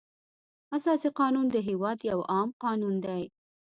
[0.77, 3.21] اساسي قانون د هېواد یو عام قانون دی.